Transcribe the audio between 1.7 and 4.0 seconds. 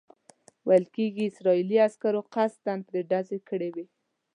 عسکرو قصداً پرې ډز کړی وو.